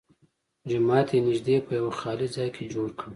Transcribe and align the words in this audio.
جومات 0.69 1.07
یې 1.13 1.19
نږدې 1.27 1.55
په 1.65 1.71
یوه 1.79 1.93
خالي 1.99 2.27
ځای 2.35 2.49
کې 2.55 2.63
جوړ 2.73 2.89
کړ. 2.99 3.07